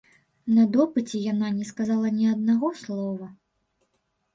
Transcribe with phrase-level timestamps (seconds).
[0.55, 3.33] На допыце яна не сказала ні аднаго слова.